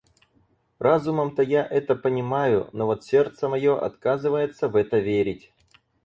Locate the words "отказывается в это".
3.79-4.97